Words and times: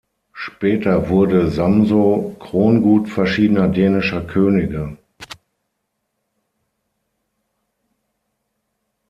Später 0.33 1.09
wurde 1.09 1.51
Samsø 1.51 2.33
Krongut 2.39 3.07
verschiedener 3.07 3.67
dänischer 3.67 4.21
Könige. 4.23 4.97